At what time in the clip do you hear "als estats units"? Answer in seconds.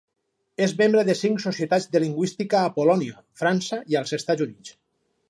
4.01-4.73